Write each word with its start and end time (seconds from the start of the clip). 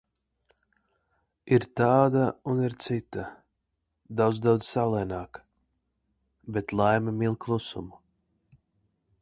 Ir 1.57 1.65
tāda 1.81 2.23
un 2.53 2.63
ir 2.69 2.75
cita– 2.85 3.25
daudz, 4.21 4.41
daudz 4.47 4.73
saulaināka. 4.77 5.45
Bet 6.57 6.75
laime 6.81 7.15
mīl 7.21 7.39
klusumu. 7.47 8.03